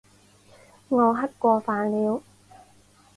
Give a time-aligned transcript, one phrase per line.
[0.89, 2.23] 我吃过饭了